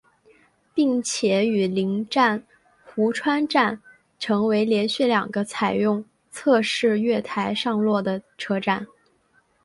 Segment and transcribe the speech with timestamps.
[0.73, 2.41] 并且与邻站
[2.83, 3.79] 壶川站
[4.17, 8.87] 成为连续两个采用侧式月台上落的车站。